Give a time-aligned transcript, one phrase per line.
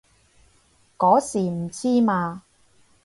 [0.97, 2.41] 嗰時唔知嘛